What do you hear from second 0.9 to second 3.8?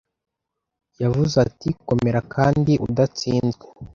Yavuze ati Komera kandi udatsinzwe